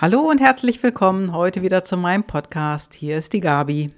Hallo 0.00 0.30
und 0.30 0.40
herzlich 0.40 0.80
willkommen 0.84 1.32
heute 1.32 1.60
wieder 1.60 1.82
zu 1.82 1.96
meinem 1.96 2.22
Podcast. 2.22 2.94
Hier 2.94 3.18
ist 3.18 3.32
die 3.32 3.40
Gabi. 3.40 3.90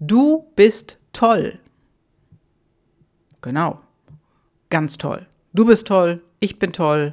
Du 0.00 0.46
bist 0.56 0.98
toll. 1.12 1.58
Genau. 3.42 3.82
Ganz 4.70 4.96
toll. 4.96 5.26
Du 5.52 5.66
bist 5.66 5.88
toll, 5.88 6.22
ich 6.40 6.58
bin 6.58 6.72
toll. 6.72 7.12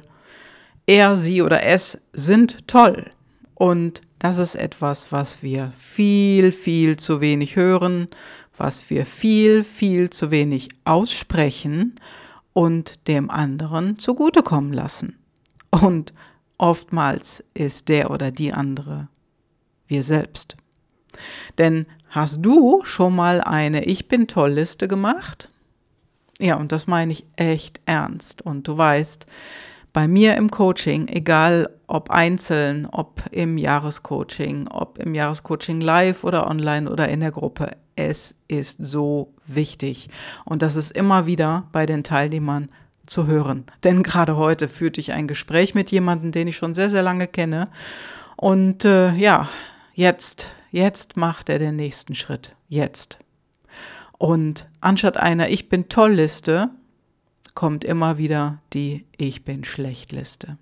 Er, 0.86 1.16
sie 1.16 1.42
oder 1.42 1.64
es 1.64 2.00
sind 2.14 2.66
toll. 2.66 3.10
Und 3.56 4.00
das 4.18 4.38
ist 4.38 4.54
etwas, 4.54 5.12
was 5.12 5.42
wir 5.42 5.70
viel, 5.76 6.50
viel 6.50 6.96
zu 6.96 7.20
wenig 7.20 7.56
hören, 7.56 8.08
was 8.56 8.88
wir 8.88 9.04
viel, 9.04 9.64
viel 9.64 10.08
zu 10.08 10.30
wenig 10.30 10.70
aussprechen 10.86 11.96
und 12.54 13.06
dem 13.06 13.28
anderen 13.28 13.98
zugutekommen 13.98 14.72
lassen. 14.72 15.18
Und 15.70 16.14
Oftmals 16.62 17.42
ist 17.54 17.88
der 17.88 18.12
oder 18.12 18.30
die 18.30 18.52
andere 18.52 19.08
wir 19.88 20.04
selbst. 20.04 20.56
Denn 21.58 21.86
hast 22.08 22.38
du 22.42 22.82
schon 22.84 23.16
mal 23.16 23.40
eine 23.40 23.82
Ich 23.86 24.06
bin 24.06 24.28
toll 24.28 24.52
Liste 24.52 24.86
gemacht? 24.86 25.48
Ja, 26.38 26.54
und 26.54 26.70
das 26.70 26.86
meine 26.86 27.10
ich 27.10 27.26
echt 27.34 27.80
ernst. 27.84 28.42
Und 28.42 28.68
du 28.68 28.78
weißt, 28.78 29.26
bei 29.92 30.06
mir 30.06 30.36
im 30.36 30.52
Coaching, 30.52 31.08
egal 31.08 31.68
ob 31.88 32.10
einzeln, 32.10 32.86
ob 32.86 33.24
im 33.32 33.58
Jahrescoaching, 33.58 34.68
ob 34.68 35.00
im 35.00 35.16
Jahrescoaching 35.16 35.80
live 35.80 36.22
oder 36.22 36.48
online 36.48 36.88
oder 36.88 37.08
in 37.08 37.18
der 37.18 37.32
Gruppe, 37.32 37.72
es 37.96 38.36
ist 38.46 38.78
so 38.80 39.34
wichtig. 39.48 40.10
Und 40.44 40.62
das 40.62 40.76
ist 40.76 40.92
immer 40.92 41.26
wieder 41.26 41.66
bei 41.72 41.86
den 41.86 42.04
Teilnehmern 42.04 42.70
zu 43.06 43.26
hören. 43.26 43.64
Denn 43.84 44.02
gerade 44.02 44.36
heute 44.36 44.68
führte 44.68 45.00
ich 45.00 45.12
ein 45.12 45.28
Gespräch 45.28 45.74
mit 45.74 45.90
jemandem, 45.90 46.32
den 46.32 46.48
ich 46.48 46.56
schon 46.56 46.74
sehr, 46.74 46.90
sehr 46.90 47.02
lange 47.02 47.26
kenne. 47.26 47.68
Und 48.36 48.84
äh, 48.84 49.12
ja, 49.14 49.48
jetzt, 49.94 50.54
jetzt 50.70 51.16
macht 51.16 51.48
er 51.48 51.58
den 51.58 51.76
nächsten 51.76 52.14
Schritt. 52.14 52.54
Jetzt. 52.68 53.18
Und 54.18 54.68
anstatt 54.80 55.16
einer 55.16 55.48
Ich 55.48 55.68
bin 55.68 55.88
toll 55.88 56.12
Liste 56.12 56.70
kommt 57.54 57.84
immer 57.84 58.18
wieder 58.18 58.60
die 58.72 59.04
Ich 59.16 59.44
bin 59.44 59.64
schlecht 59.64 60.12
Liste. 60.12 60.58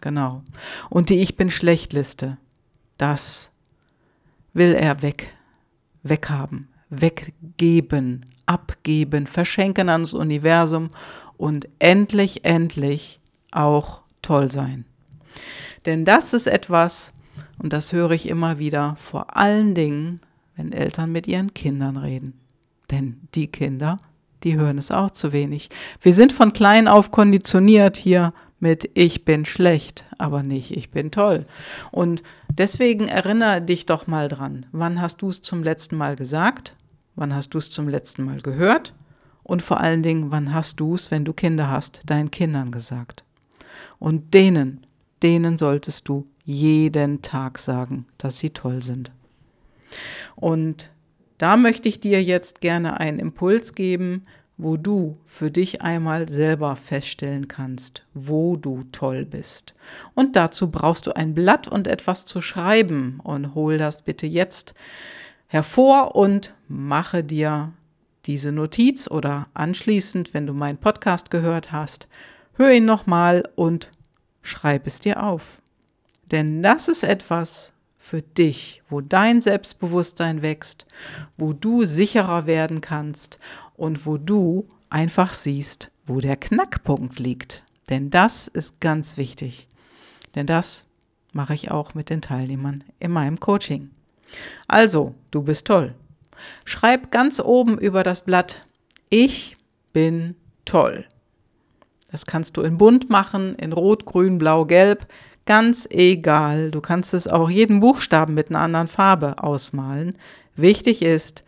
Genau. 0.00 0.42
Und 0.88 1.10
die 1.10 1.20
Ich 1.20 1.36
bin 1.36 1.50
schlecht 1.50 1.92
Liste, 1.92 2.38
das 2.98 3.52
will 4.52 4.74
er 4.74 5.02
weg, 5.02 5.34
weghaben, 6.02 6.68
weggeben, 6.90 8.26
abgeben, 8.46 9.26
verschenken 9.26 9.88
ans 9.88 10.12
Universum 10.12 10.88
und 11.42 11.68
endlich, 11.80 12.44
endlich 12.44 13.18
auch 13.50 14.02
toll 14.22 14.52
sein. 14.52 14.84
Denn 15.86 16.04
das 16.04 16.34
ist 16.34 16.46
etwas, 16.46 17.12
und 17.58 17.72
das 17.72 17.92
höre 17.92 18.12
ich 18.12 18.28
immer 18.28 18.60
wieder, 18.60 18.94
vor 18.94 19.36
allen 19.36 19.74
Dingen, 19.74 20.20
wenn 20.54 20.70
Eltern 20.70 21.10
mit 21.10 21.26
ihren 21.26 21.52
Kindern 21.52 21.96
reden. 21.96 22.34
Denn 22.92 23.22
die 23.34 23.48
Kinder, 23.48 23.98
die 24.44 24.54
hören 24.54 24.78
es 24.78 24.92
auch 24.92 25.10
zu 25.10 25.32
wenig. 25.32 25.68
Wir 26.00 26.14
sind 26.14 26.32
von 26.32 26.52
klein 26.52 26.86
auf 26.86 27.10
konditioniert 27.10 27.96
hier 27.96 28.32
mit 28.60 28.88
Ich 28.94 29.24
bin 29.24 29.44
schlecht, 29.44 30.04
aber 30.18 30.44
nicht 30.44 30.76
Ich 30.76 30.92
bin 30.92 31.10
toll. 31.10 31.46
Und 31.90 32.22
deswegen 32.50 33.08
erinnere 33.08 33.60
dich 33.60 33.84
doch 33.84 34.06
mal 34.06 34.28
dran, 34.28 34.66
wann 34.70 35.00
hast 35.00 35.22
du 35.22 35.30
es 35.30 35.42
zum 35.42 35.64
letzten 35.64 35.96
Mal 35.96 36.14
gesagt? 36.14 36.76
Wann 37.16 37.34
hast 37.34 37.50
du 37.50 37.58
es 37.58 37.68
zum 37.68 37.88
letzten 37.88 38.22
Mal 38.22 38.40
gehört? 38.40 38.94
Und 39.52 39.60
vor 39.60 39.80
allen 39.80 40.02
Dingen, 40.02 40.30
wann 40.30 40.54
hast 40.54 40.80
du 40.80 40.94
es, 40.94 41.10
wenn 41.10 41.26
du 41.26 41.34
Kinder 41.34 41.68
hast, 41.68 42.00
deinen 42.06 42.30
Kindern 42.30 42.70
gesagt? 42.70 43.22
Und 43.98 44.32
denen, 44.32 44.86
denen 45.22 45.58
solltest 45.58 46.08
du 46.08 46.26
jeden 46.42 47.20
Tag 47.20 47.58
sagen, 47.58 48.06
dass 48.16 48.38
sie 48.38 48.48
toll 48.48 48.82
sind. 48.82 49.10
Und 50.36 50.88
da 51.36 51.58
möchte 51.58 51.86
ich 51.90 52.00
dir 52.00 52.22
jetzt 52.22 52.62
gerne 52.62 52.98
einen 52.98 53.18
Impuls 53.18 53.74
geben, 53.74 54.24
wo 54.56 54.78
du 54.78 55.18
für 55.26 55.50
dich 55.50 55.82
einmal 55.82 56.30
selber 56.30 56.74
feststellen 56.74 57.46
kannst, 57.46 58.06
wo 58.14 58.56
du 58.56 58.84
toll 58.90 59.26
bist. 59.26 59.74
Und 60.14 60.34
dazu 60.34 60.70
brauchst 60.70 61.06
du 61.06 61.14
ein 61.14 61.34
Blatt 61.34 61.68
und 61.68 61.86
etwas 61.88 62.24
zu 62.24 62.40
schreiben 62.40 63.20
und 63.22 63.54
hol 63.54 63.76
das 63.76 64.00
bitte 64.00 64.26
jetzt 64.26 64.72
hervor 65.46 66.16
und 66.16 66.54
mache 66.68 67.22
dir 67.22 67.74
diese 68.26 68.52
Notiz 68.52 69.08
oder 69.08 69.48
anschließend, 69.54 70.34
wenn 70.34 70.46
du 70.46 70.52
meinen 70.52 70.78
Podcast 70.78 71.30
gehört 71.30 71.72
hast, 71.72 72.08
hör 72.54 72.72
ihn 72.72 72.84
nochmal 72.84 73.48
und 73.56 73.90
schreib 74.42 74.86
es 74.86 75.00
dir 75.00 75.22
auf. 75.22 75.60
Denn 76.30 76.62
das 76.62 76.88
ist 76.88 77.04
etwas 77.04 77.72
für 77.98 78.22
dich, 78.22 78.82
wo 78.88 79.00
dein 79.00 79.40
Selbstbewusstsein 79.40 80.42
wächst, 80.42 80.86
wo 81.36 81.52
du 81.52 81.84
sicherer 81.84 82.46
werden 82.46 82.80
kannst 82.80 83.38
und 83.76 84.06
wo 84.06 84.18
du 84.18 84.66
einfach 84.90 85.34
siehst, 85.34 85.90
wo 86.06 86.20
der 86.20 86.36
Knackpunkt 86.36 87.18
liegt. 87.18 87.64
Denn 87.90 88.10
das 88.10 88.48
ist 88.48 88.80
ganz 88.80 89.16
wichtig. 89.16 89.68
Denn 90.34 90.46
das 90.46 90.86
mache 91.32 91.54
ich 91.54 91.70
auch 91.70 91.94
mit 91.94 92.10
den 92.10 92.22
Teilnehmern 92.22 92.84
in 92.98 93.10
meinem 93.10 93.40
Coaching. 93.40 93.90
Also, 94.68 95.14
du 95.30 95.42
bist 95.42 95.66
toll. 95.66 95.94
Schreib 96.64 97.10
ganz 97.10 97.40
oben 97.40 97.78
über 97.78 98.02
das 98.02 98.22
Blatt, 98.22 98.62
ich 99.10 99.56
bin 99.92 100.36
toll. 100.64 101.04
Das 102.10 102.26
kannst 102.26 102.56
du 102.56 102.62
in 102.62 102.78
bunt 102.78 103.10
machen, 103.10 103.54
in 103.54 103.72
rot, 103.72 104.04
grün, 104.04 104.38
blau, 104.38 104.64
gelb, 104.66 105.06
ganz 105.46 105.88
egal. 105.90 106.70
Du 106.70 106.80
kannst 106.80 107.14
es 107.14 107.26
auch 107.26 107.50
jeden 107.50 107.80
Buchstaben 107.80 108.34
mit 108.34 108.50
einer 108.50 108.60
anderen 108.60 108.88
Farbe 108.88 109.42
ausmalen. 109.42 110.16
Wichtig 110.54 111.02
ist 111.02 111.44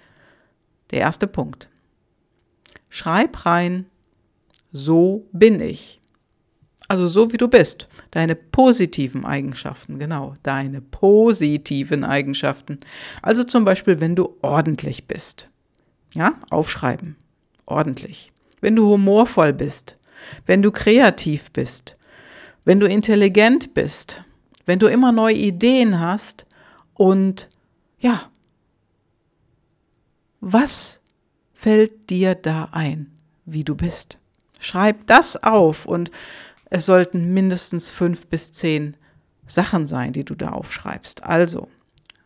der 0.90 1.00
erste 1.00 1.26
Punkt. 1.26 1.68
Schreib 2.88 3.44
rein, 3.44 3.86
so 4.72 5.26
bin 5.32 5.60
ich. 5.60 6.00
Also 6.88 7.06
so 7.06 7.32
wie 7.32 7.38
du 7.38 7.48
bist. 7.48 7.88
Deine 8.10 8.34
positiven 8.34 9.24
Eigenschaften, 9.24 9.98
genau, 9.98 10.34
deine 10.42 10.80
positiven 10.80 12.04
Eigenschaften. 12.04 12.80
Also 13.22 13.44
zum 13.44 13.64
Beispiel, 13.64 14.00
wenn 14.00 14.14
du 14.14 14.36
ordentlich 14.42 15.06
bist. 15.06 15.48
Ja, 16.14 16.34
aufschreiben. 16.50 17.16
Ordentlich. 17.66 18.32
Wenn 18.60 18.76
du 18.76 18.86
humorvoll 18.88 19.52
bist. 19.52 19.98
Wenn 20.46 20.62
du 20.62 20.70
kreativ 20.70 21.50
bist. 21.50 21.96
Wenn 22.64 22.80
du 22.80 22.86
intelligent 22.86 23.74
bist. 23.74 24.22
Wenn 24.66 24.78
du 24.78 24.86
immer 24.86 25.12
neue 25.12 25.36
Ideen 25.36 25.98
hast. 25.98 26.46
Und 26.94 27.48
ja, 27.98 28.30
was 30.40 31.00
fällt 31.54 32.10
dir 32.10 32.34
da 32.34 32.68
ein, 32.72 33.10
wie 33.46 33.64
du 33.64 33.74
bist? 33.74 34.18
Schreib 34.60 35.06
das 35.06 35.42
auf 35.42 35.86
und 35.86 36.10
es 36.74 36.86
sollten 36.86 37.32
mindestens 37.32 37.88
fünf 37.88 38.26
bis 38.26 38.50
zehn 38.50 38.96
Sachen 39.46 39.86
sein, 39.86 40.12
die 40.12 40.24
du 40.24 40.34
da 40.34 40.48
aufschreibst. 40.48 41.22
Also, 41.22 41.68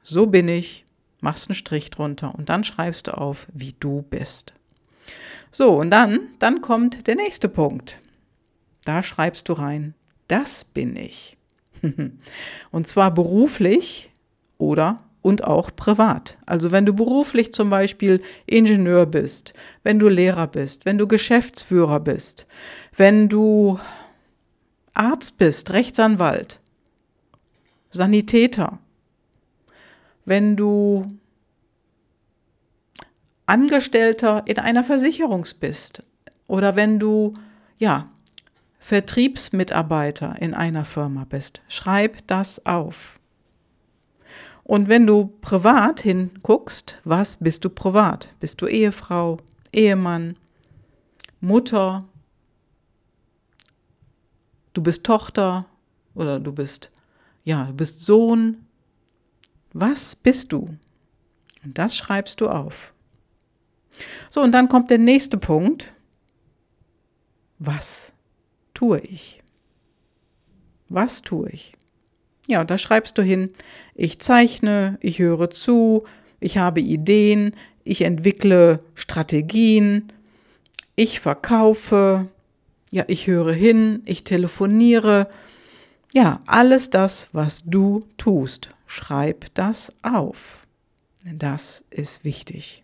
so 0.02 0.24
bin 0.24 0.48
ich, 0.48 0.86
machst 1.20 1.50
einen 1.50 1.54
Strich 1.54 1.90
drunter 1.90 2.34
und 2.34 2.48
dann 2.48 2.64
schreibst 2.64 3.08
du 3.08 3.18
auf, 3.18 3.46
wie 3.52 3.74
du 3.78 4.06
bist. 4.08 4.54
So, 5.50 5.78
und 5.78 5.90
dann, 5.90 6.28
dann 6.38 6.62
kommt 6.62 7.06
der 7.06 7.16
nächste 7.16 7.50
Punkt. 7.50 7.98
Da 8.86 9.02
schreibst 9.02 9.50
du 9.50 9.52
rein, 9.52 9.92
das 10.28 10.64
bin 10.64 10.96
ich. 10.96 11.36
und 12.70 12.86
zwar 12.86 13.12
beruflich 13.12 14.10
oder 14.56 15.04
und 15.20 15.44
auch 15.44 15.76
privat. 15.76 16.38
Also 16.46 16.70
wenn 16.70 16.86
du 16.86 16.94
beruflich 16.94 17.52
zum 17.52 17.68
Beispiel 17.68 18.22
Ingenieur 18.46 19.04
bist, 19.04 19.52
wenn 19.82 19.98
du 19.98 20.08
Lehrer 20.08 20.46
bist, 20.46 20.86
wenn 20.86 20.96
du 20.96 21.06
Geschäftsführer 21.06 22.00
bist, 22.00 22.46
wenn 22.96 23.28
du 23.28 23.78
Arzt 24.98 25.38
bist, 25.38 25.70
Rechtsanwalt, 25.70 26.58
Sanitäter, 27.90 28.78
wenn 30.24 30.56
du 30.56 31.06
Angestellter 33.46 34.42
in 34.46 34.58
einer 34.58 34.84
Versicherung 34.84 35.46
bist 35.60 36.02
oder 36.48 36.76
wenn 36.76 36.98
du 36.98 37.32
ja 37.78 38.10
Vertriebsmitarbeiter 38.80 40.36
in 40.40 40.52
einer 40.52 40.84
Firma 40.84 41.24
bist, 41.24 41.62
schreib 41.68 42.26
das 42.26 42.66
auf. 42.66 43.20
Und 44.64 44.88
wenn 44.88 45.06
du 45.06 45.32
privat 45.40 46.00
hinguckst, 46.00 46.98
was 47.04 47.38
bist 47.38 47.64
du 47.64 47.70
privat? 47.70 48.34
Bist 48.40 48.60
du 48.60 48.66
Ehefrau, 48.66 49.38
Ehemann, 49.72 50.36
Mutter, 51.40 52.04
du 54.78 54.82
bist 54.84 55.02
Tochter 55.02 55.66
oder 56.14 56.38
du 56.38 56.52
bist, 56.52 56.92
ja, 57.42 57.64
du 57.64 57.72
bist 57.72 57.98
Sohn. 57.98 58.64
Was 59.72 60.14
bist 60.14 60.52
du? 60.52 60.68
Und 61.64 61.76
das 61.78 61.96
schreibst 61.96 62.40
du 62.40 62.48
auf. 62.48 62.92
So, 64.30 64.40
und 64.40 64.52
dann 64.52 64.68
kommt 64.68 64.90
der 64.90 64.98
nächste 64.98 65.36
Punkt. 65.36 65.92
Was 67.58 68.12
tue 68.72 69.00
ich? 69.00 69.42
Was 70.88 71.22
tue 71.22 71.50
ich? 71.50 71.72
Ja, 72.46 72.62
da 72.62 72.78
schreibst 72.78 73.18
du 73.18 73.22
hin, 73.22 73.50
ich 73.96 74.20
zeichne, 74.20 74.96
ich 75.00 75.18
höre 75.18 75.50
zu, 75.50 76.04
ich 76.38 76.56
habe 76.56 76.80
Ideen, 76.80 77.56
ich 77.82 78.02
entwickle 78.02 78.78
Strategien, 78.94 80.12
ich 80.94 81.18
verkaufe, 81.18 82.28
ja, 82.90 83.04
ich 83.06 83.26
höre 83.26 83.52
hin, 83.52 84.02
ich 84.06 84.24
telefoniere. 84.24 85.28
Ja, 86.12 86.40
alles 86.46 86.90
das, 86.90 87.28
was 87.32 87.64
du 87.64 88.04
tust, 88.16 88.70
schreib 88.86 89.46
das 89.54 89.92
auf. 90.02 90.66
Das 91.24 91.84
ist 91.90 92.24
wichtig. 92.24 92.82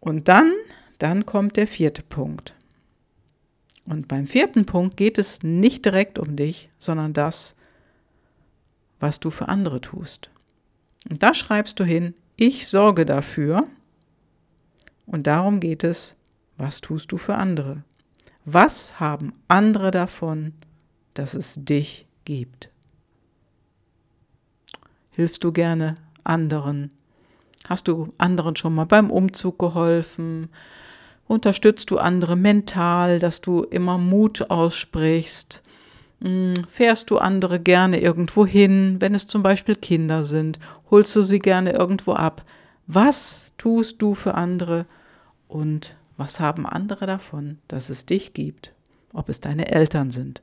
Und 0.00 0.28
dann, 0.28 0.52
dann 0.98 1.26
kommt 1.26 1.56
der 1.56 1.66
vierte 1.66 2.02
Punkt. 2.02 2.54
Und 3.86 4.08
beim 4.08 4.26
vierten 4.26 4.64
Punkt 4.64 4.96
geht 4.96 5.18
es 5.18 5.42
nicht 5.42 5.84
direkt 5.84 6.18
um 6.18 6.36
dich, 6.36 6.70
sondern 6.78 7.12
das, 7.12 7.54
was 8.98 9.20
du 9.20 9.30
für 9.30 9.48
andere 9.48 9.80
tust. 9.82 10.30
Und 11.10 11.22
da 11.22 11.34
schreibst 11.34 11.78
du 11.80 11.84
hin, 11.84 12.14
ich 12.36 12.66
sorge 12.66 13.04
dafür. 13.04 13.66
Und 15.06 15.26
darum 15.26 15.60
geht 15.60 15.84
es, 15.84 16.16
was 16.56 16.80
tust 16.80 17.12
du 17.12 17.16
für 17.16 17.34
andere? 17.34 17.82
Was 18.44 19.00
haben 19.00 19.32
andere 19.48 19.90
davon, 19.90 20.52
dass 21.14 21.34
es 21.34 21.54
dich 21.56 22.06
gibt? 22.24 22.70
Hilfst 25.16 25.44
du 25.44 25.52
gerne 25.52 25.94
anderen? 26.24 26.92
Hast 27.68 27.88
du 27.88 28.12
anderen 28.18 28.56
schon 28.56 28.74
mal 28.74 28.84
beim 28.84 29.10
Umzug 29.10 29.58
geholfen? 29.58 30.48
Unterstützt 31.26 31.90
du 31.90 31.98
andere 31.98 32.36
mental, 32.36 33.18
dass 33.18 33.40
du 33.40 33.62
immer 33.62 33.96
Mut 33.96 34.50
aussprichst? 34.50 35.62
Hm, 36.20 36.64
fährst 36.68 37.10
du 37.10 37.18
andere 37.18 37.60
gerne 37.60 38.00
irgendwo 38.00 38.44
hin, 38.44 38.96
wenn 39.00 39.14
es 39.14 39.26
zum 39.26 39.42
Beispiel 39.42 39.76
Kinder 39.76 40.24
sind? 40.24 40.58
Holst 40.90 41.16
du 41.16 41.22
sie 41.22 41.38
gerne 41.38 41.72
irgendwo 41.72 42.12
ab? 42.12 42.44
Was 42.86 43.52
tust 43.56 44.02
du 44.02 44.14
für 44.14 44.34
andere 44.34 44.84
und 45.48 45.94
was 46.16 46.40
haben 46.40 46.66
andere 46.66 47.06
davon, 47.06 47.58
dass 47.68 47.90
es 47.90 48.06
dich 48.06 48.34
gibt? 48.34 48.72
Ob 49.12 49.28
es 49.28 49.40
deine 49.40 49.70
Eltern 49.70 50.10
sind, 50.10 50.42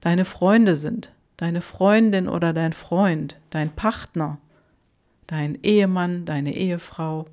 deine 0.00 0.24
Freunde 0.24 0.76
sind, 0.76 1.12
deine 1.36 1.60
Freundin 1.60 2.28
oder 2.28 2.52
dein 2.52 2.72
Freund, 2.72 3.40
dein 3.50 3.74
Partner, 3.74 4.38
dein 5.26 5.58
Ehemann, 5.62 6.24
deine 6.24 6.54
Ehefrau 6.54 7.26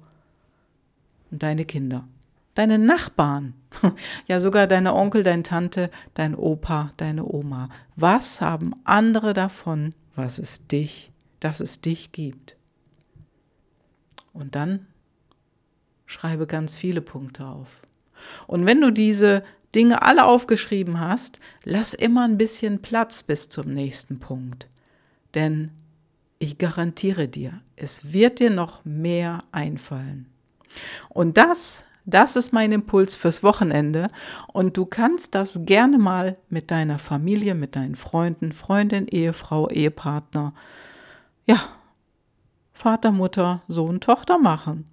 und 1.30 1.44
deine 1.44 1.66
Kinder 1.66 2.08
deine 2.60 2.78
Nachbarn, 2.78 3.54
ja 4.28 4.42
sogar 4.42 4.68
deine 4.68 4.94
Onkel, 4.94 5.24
deine 5.24 5.44
Tante, 5.44 5.90
dein 6.14 6.36
Opa, 6.36 6.92
deine 6.98 7.24
Oma. 7.24 7.70
Was 7.96 8.42
haben 8.42 8.74
andere 8.84 9.34
davon, 9.34 9.96
was 10.16 10.40
es 10.40 10.68
dich, 10.68 11.14
dass 11.40 11.62
es 11.62 11.80
dich 11.80 12.12
gibt? 12.12 12.58
Und 14.34 14.56
dann 14.56 14.88
schreibe 16.10 16.48
ganz 16.48 16.76
viele 16.76 17.02
Punkte 17.02 17.46
auf. 17.46 17.68
Und 18.48 18.66
wenn 18.66 18.82
du 18.82 18.92
diese 18.92 19.44
Dinge 19.76 20.02
alle 20.02 20.26
aufgeschrieben 20.26 21.00
hast, 21.00 21.40
lass 21.64 21.94
immer 21.94 22.26
ein 22.26 22.40
bisschen 22.40 22.82
Platz 22.82 23.22
bis 23.22 23.48
zum 23.48 23.72
nächsten 23.72 24.20
Punkt. 24.20 24.68
Denn 25.36 25.70
ich 26.40 26.58
garantiere 26.58 27.28
dir, 27.28 27.62
es 27.76 28.12
wird 28.12 28.40
dir 28.40 28.50
noch 28.50 28.84
mehr 28.84 29.44
einfallen. 29.52 30.26
Und 31.10 31.38
das 31.38 31.86
das 32.06 32.36
ist 32.36 32.54
mein 32.54 32.72
Impuls 32.72 33.14
fürs 33.14 33.44
Wochenende. 33.44 34.08
Und 34.52 34.78
du 34.78 34.88
kannst 34.88 35.36
das 35.36 35.66
gerne 35.66 36.00
mal 36.00 36.38
mit 36.50 36.72
deiner 36.72 36.98
Familie, 36.98 37.54
mit 37.54 37.76
deinen 37.76 37.96
Freunden, 37.96 38.52
Freundin, 38.52 39.08
Ehefrau, 39.08 39.70
Ehepartner, 39.70 40.56
ja, 41.46 41.60
Vater, 42.74 43.12
Mutter, 43.12 43.62
Sohn, 43.68 44.00
Tochter 44.00 44.40
machen. 44.40 44.86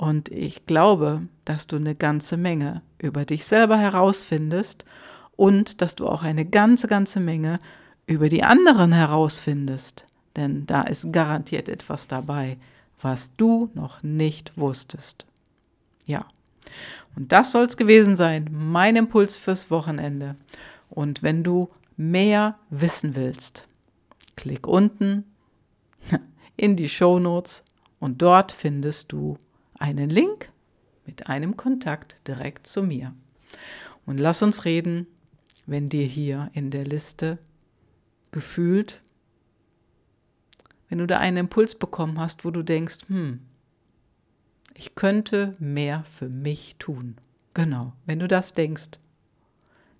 Und 0.00 0.30
ich 0.30 0.64
glaube, 0.64 1.20
dass 1.44 1.66
du 1.66 1.76
eine 1.76 1.94
ganze 1.94 2.38
Menge 2.38 2.80
über 2.96 3.26
dich 3.26 3.44
selber 3.44 3.76
herausfindest 3.76 4.86
und 5.36 5.82
dass 5.82 5.94
du 5.94 6.08
auch 6.08 6.22
eine 6.22 6.46
ganze, 6.46 6.88
ganze 6.88 7.20
Menge 7.20 7.58
über 8.06 8.30
die 8.30 8.42
anderen 8.42 8.92
herausfindest. 8.92 10.06
Denn 10.36 10.64
da 10.64 10.84
ist 10.84 11.12
garantiert 11.12 11.68
etwas 11.68 12.08
dabei, 12.08 12.56
was 13.02 13.36
du 13.36 13.68
noch 13.74 14.02
nicht 14.02 14.56
wusstest. 14.56 15.26
Ja. 16.06 16.24
Und 17.14 17.30
das 17.30 17.52
soll 17.52 17.66
es 17.66 17.76
gewesen 17.76 18.16
sein, 18.16 18.48
mein 18.50 18.96
Impuls 18.96 19.36
fürs 19.36 19.70
Wochenende. 19.70 20.34
Und 20.88 21.22
wenn 21.22 21.44
du 21.44 21.68
mehr 21.98 22.58
wissen 22.70 23.16
willst, 23.16 23.68
klick 24.34 24.66
unten 24.66 25.24
in 26.56 26.76
die 26.76 26.88
Show 26.88 27.18
Notes 27.18 27.64
und 27.98 28.22
dort 28.22 28.50
findest 28.50 29.12
du 29.12 29.36
einen 29.80 30.10
Link 30.10 30.52
mit 31.06 31.28
einem 31.28 31.56
Kontakt 31.56 32.26
direkt 32.28 32.66
zu 32.66 32.82
mir. 32.82 33.14
Und 34.06 34.18
lass 34.18 34.42
uns 34.42 34.64
reden, 34.64 35.06
wenn 35.66 35.88
dir 35.88 36.06
hier 36.06 36.50
in 36.52 36.70
der 36.70 36.84
Liste 36.84 37.38
gefühlt, 38.30 39.02
wenn 40.88 40.98
du 40.98 41.06
da 41.06 41.18
einen 41.18 41.38
Impuls 41.38 41.74
bekommen 41.74 42.18
hast, 42.18 42.44
wo 42.44 42.50
du 42.50 42.62
denkst, 42.62 42.98
hm, 43.08 43.40
ich 44.74 44.94
könnte 44.94 45.54
mehr 45.58 46.04
für 46.04 46.28
mich 46.28 46.76
tun. 46.78 47.16
Genau, 47.54 47.92
wenn 48.06 48.18
du 48.18 48.28
das 48.28 48.52
denkst, 48.52 48.98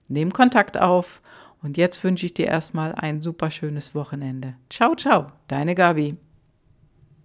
nimm 0.09 0.32
Kontakt 0.32 0.79
auf 0.79 1.21
und 1.62 1.77
jetzt 1.77 2.03
wünsche 2.03 2.27
ich 2.27 2.35
dir 2.35 2.47
erstmal 2.47 2.94
ein 2.94 3.21
super 3.21 3.50
schönes 3.50 3.94
Wochenende. 3.94 4.55
Ciao, 4.71 4.94
ciao, 4.94 5.27
deine 5.49 5.75
Gabi. 5.75 6.15